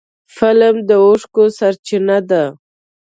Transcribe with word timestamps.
فلم 0.35 0.75
د 0.87 0.89
اوښکو 1.05 1.43
سرچینه 1.57 2.17
ده 2.29 2.43